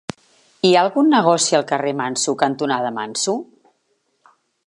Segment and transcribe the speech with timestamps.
[0.67, 3.39] Hi ha algun negoci al carrer Manso cantonada Manso?